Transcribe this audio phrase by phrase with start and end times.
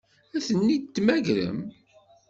[0.35, 1.59] Ad tent-id-temmagrem?